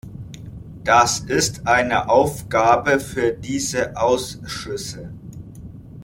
Das 0.83 1.19
ist 1.19 1.67
eine 1.67 2.09
Aufgabe 2.09 2.99
für 2.99 3.31
diese 3.33 3.95
Ausschüsse. 3.95 5.13